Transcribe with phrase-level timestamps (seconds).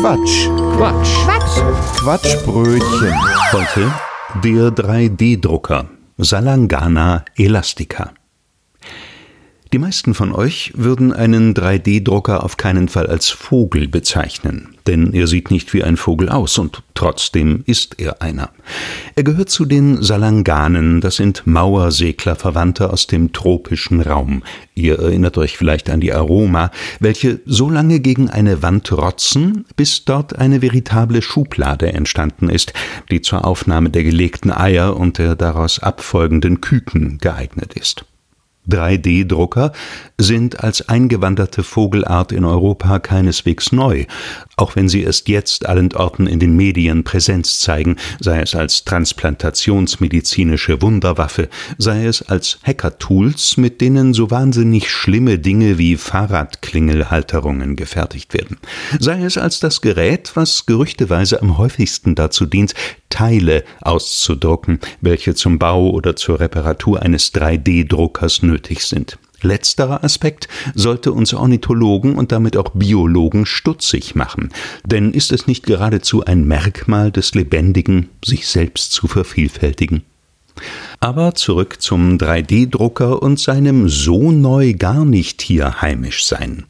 [0.00, 0.48] Quatsch.
[0.76, 1.14] Quatsch.
[1.24, 1.56] Quatsch.
[2.00, 3.14] Quatschbrötchen.
[3.50, 3.90] Heute
[4.44, 5.86] der 3D-Drucker
[6.18, 8.12] Salangana Elastica.
[9.72, 15.26] Die meisten von euch würden einen 3D-Drucker auf keinen Fall als Vogel bezeichnen, denn er
[15.26, 18.50] sieht nicht wie ein Vogel aus und trotzdem ist er einer.
[19.16, 24.44] Er gehört zu den Salanganen, das sind Mauerseglerverwandte aus dem tropischen Raum.
[24.76, 26.70] Ihr erinnert euch vielleicht an die Aroma,
[27.00, 32.72] welche so lange gegen eine Wand rotzen, bis dort eine veritable Schublade entstanden ist,
[33.10, 38.04] die zur Aufnahme der gelegten Eier und der daraus abfolgenden Küken geeignet ist.
[38.68, 39.72] 3D-Drucker
[40.18, 44.06] sind als eingewanderte Vogelart in Europa keineswegs neu,
[44.56, 48.84] auch wenn sie erst jetzt allen Orten in den Medien Präsenz zeigen, sei es als
[48.84, 51.48] transplantationsmedizinische Wunderwaffe,
[51.78, 58.58] sei es als Hacker-Tools, mit denen so wahnsinnig schlimme Dinge wie Fahrradklingelhalterungen gefertigt werden,
[58.98, 62.74] sei es als das Gerät, was gerüchteweise am häufigsten dazu dient,
[63.08, 68.55] Teile auszudrucken, welche zum Bau oder zur Reparatur eines 3D-Druckers nötig
[68.86, 69.18] sind.
[69.42, 74.50] Letzterer Aspekt sollte uns Ornithologen und damit auch Biologen stutzig machen,
[74.84, 80.02] denn ist es nicht geradezu ein Merkmal des Lebendigen, sich selbst zu vervielfältigen?
[81.00, 86.64] Aber zurück zum 3D-Drucker und seinem so neu gar nicht hier heimisch sein.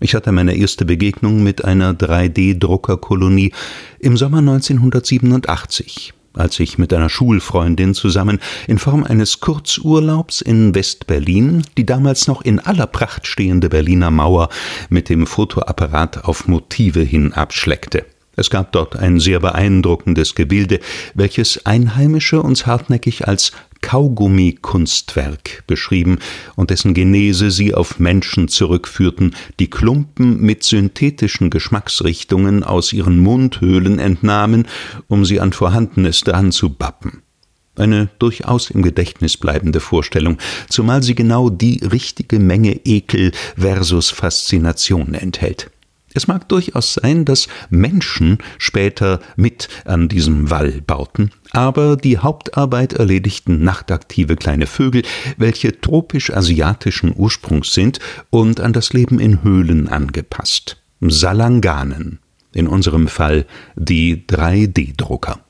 [0.00, 3.52] Ich hatte meine erste Begegnung mit einer 3D-Druckerkolonie
[4.00, 11.62] im Sommer 1987 als ich mit einer Schulfreundin zusammen in Form eines Kurzurlaubs in West-Berlin
[11.76, 14.48] die damals noch in aller Pracht stehende Berliner Mauer
[14.88, 18.04] mit dem Fotoapparat auf Motive hin abschleckte.
[18.36, 20.80] Es gab dort ein sehr beeindruckendes Gebilde,
[21.14, 23.52] welches Einheimische uns hartnäckig als
[23.90, 26.20] Kaugummi-Kunstwerk beschrieben
[26.54, 33.98] und dessen Genese sie auf Menschen zurückführten, die Klumpen mit synthetischen Geschmacksrichtungen aus ihren Mundhöhlen
[33.98, 34.68] entnahmen,
[35.08, 37.22] um sie an Vorhandenes dran zu bappen.
[37.74, 40.38] Eine durchaus im Gedächtnis bleibende Vorstellung,
[40.68, 45.68] zumal sie genau die richtige Menge Ekel versus Faszination enthält.
[46.12, 52.94] Es mag durchaus sein, dass Menschen später mit an diesem Wall bauten, aber die Hauptarbeit
[52.94, 55.02] erledigten nachtaktive kleine Vögel,
[55.36, 58.00] welche tropisch-asiatischen Ursprungs sind
[58.30, 60.82] und an das Leben in Höhlen angepasst.
[61.00, 62.18] Salanganen,
[62.52, 65.40] in unserem Fall die 3D-Drucker.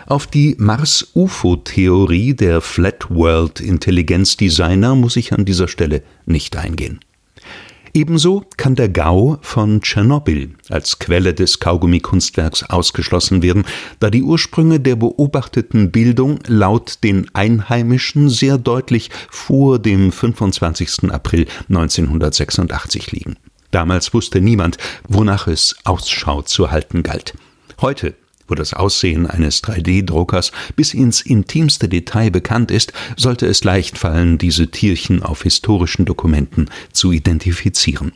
[0.06, 7.00] Auf die Mars-UFO-Theorie der Flat World Intelligenzdesigner muss ich an dieser Stelle nicht eingehen.
[7.94, 13.64] Ebenso kann der Gau von Tschernobyl als Quelle des Kaugummi-Kunstwerks ausgeschlossen werden,
[13.98, 21.10] da die Ursprünge der beobachteten Bildung laut den Einheimischen sehr deutlich vor dem 25.
[21.10, 23.36] April 1986 liegen.
[23.70, 27.34] Damals wusste niemand, wonach es Ausschau zu halten galt.
[27.80, 28.14] Heute,
[28.48, 34.38] wo das Aussehen eines 3D-Druckers bis ins intimste Detail bekannt ist, sollte es leicht fallen,
[34.38, 38.12] diese Tierchen auf historischen Dokumenten zu identifizieren.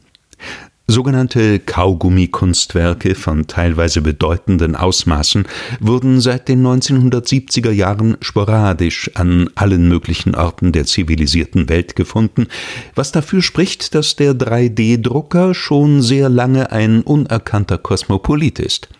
[0.92, 5.46] Sogenannte Kaugummi-Kunstwerke von teilweise bedeutenden Ausmaßen
[5.80, 12.46] wurden seit den 1970er Jahren sporadisch an allen möglichen Orten der zivilisierten Welt gefunden,
[12.94, 18.90] was dafür spricht, dass der 3D-Drucker schon sehr lange ein unerkannter Kosmopolit ist.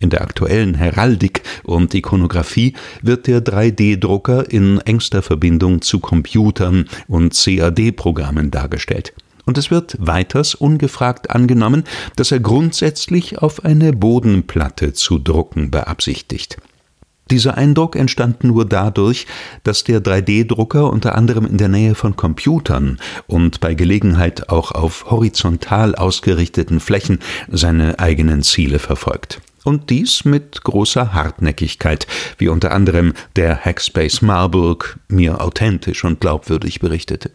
[0.00, 2.72] In der aktuellen Heraldik und Ikonographie
[3.02, 9.12] wird der 3D-Drucker in engster Verbindung zu Computern und CAD-Programmen dargestellt
[9.44, 11.84] und es wird weiters ungefragt angenommen,
[12.16, 16.58] dass er grundsätzlich auf eine Bodenplatte zu drucken beabsichtigt.
[17.30, 19.26] Dieser Eindruck entstand nur dadurch,
[19.64, 25.10] dass der 3D-Drucker unter anderem in der Nähe von Computern und bei Gelegenheit auch auf
[25.10, 29.40] horizontal ausgerichteten Flächen seine eigenen Ziele verfolgt.
[29.64, 32.06] Und dies mit großer Hartnäckigkeit,
[32.36, 37.30] wie unter anderem der Hackspace Marburg mir authentisch und glaubwürdig berichtete.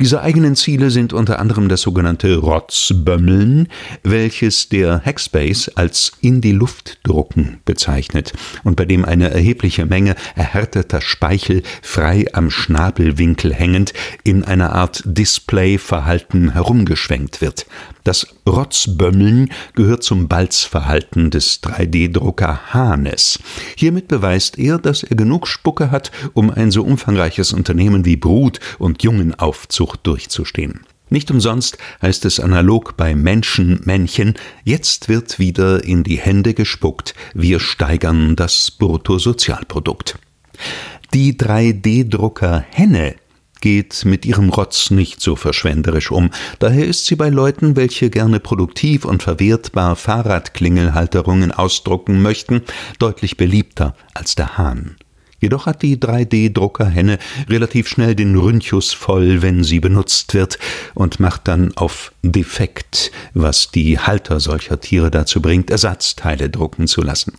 [0.00, 3.68] Diese eigenen Ziele sind unter anderem das sogenannte Rotzbömmeln,
[4.02, 8.32] welches der Hackspace als in die Luft drucken bezeichnet
[8.64, 13.92] und bei dem eine erhebliche Menge erhärteter Speichel frei am Schnabelwinkel hängend
[14.24, 17.66] in einer Art Displayverhalten herumgeschwenkt wird.
[18.04, 23.38] Das Rotzbömmeln gehört zum Balzverhalten des 3D-Drucker Hahnes.
[23.76, 28.60] Hiermit beweist er, dass er genug Spucke hat, um ein so umfangreiches Unternehmen wie Brut
[28.78, 30.80] und Jungenaufzucht durchzustehen.
[31.08, 34.34] Nicht umsonst heißt es analog bei Menschenmännchen,
[34.64, 40.18] jetzt wird wieder in die Hände gespuckt, wir steigern das Bruttosozialprodukt.
[41.14, 43.14] Die 3D-Drucker Henne
[43.64, 46.28] geht mit ihrem Rotz nicht so verschwenderisch um.
[46.58, 52.60] Daher ist sie bei Leuten, welche gerne produktiv und verwertbar Fahrradklingelhalterungen ausdrucken möchten,
[52.98, 54.96] deutlich beliebter als der Hahn.
[55.40, 57.18] Jedoch hat die 3D-Druckerhenne
[57.48, 60.58] relativ schnell den Rünchus voll, wenn sie benutzt wird,
[60.94, 67.00] und macht dann auf defekt, was die Halter solcher Tiere dazu bringt, Ersatzteile drucken zu
[67.00, 67.32] lassen.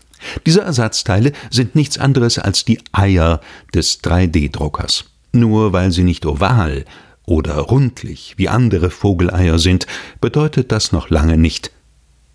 [0.47, 3.41] Diese Ersatzteile sind nichts anderes als die Eier
[3.75, 5.05] des 3D-Druckers.
[5.35, 6.85] Nur weil sie nicht oval
[7.25, 9.85] oder rundlich wie andere Vogeleier sind,
[10.21, 11.71] bedeutet das noch lange nicht,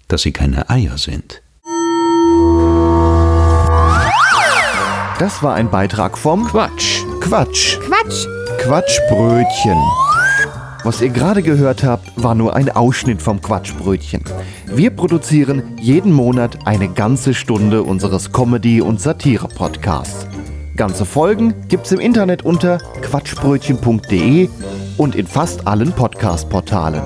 [0.09, 1.41] dass sie keine Eier sind.
[5.19, 7.03] Das war ein Beitrag vom Quatsch.
[7.21, 7.79] Quatsch.
[7.81, 8.27] Quatsch.
[8.59, 9.79] Quatschbrötchen.
[10.85, 14.25] Was ihr gerade gehört habt, war nur ein Ausschnitt vom Quatschbrötchen.
[14.67, 20.30] Wir produzieren jeden Monat eine ganze Stunde unseres Comedy- und Satire-Podcasts.
[20.77, 24.49] Ganze Folgen gibt's im Internet unter quatschbrötchen.de
[24.97, 27.03] und in fast allen Podcast-Portalen.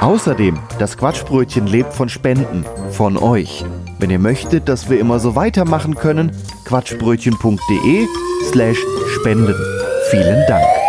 [0.00, 3.64] Außerdem, das Quatschbrötchen lebt von Spenden, von euch.
[3.98, 6.30] Wenn ihr möchtet, dass wir immer so weitermachen können,
[6.66, 8.06] quatschbrötchen.de
[8.50, 8.78] slash
[9.18, 9.54] spenden.
[10.10, 10.83] Vielen Dank.